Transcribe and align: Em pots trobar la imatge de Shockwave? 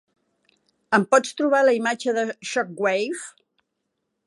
Em 0.97 1.05
pots 1.11 1.35
trobar 1.41 1.59
la 1.67 1.75
imatge 1.81 2.15
de 2.19 2.23
Shockwave? 2.53 3.23